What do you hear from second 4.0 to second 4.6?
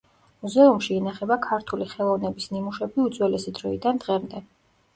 დღემდე.